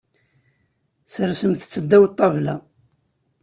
[1.13, 2.55] Sersemt-tt ddaw ṭṭabla.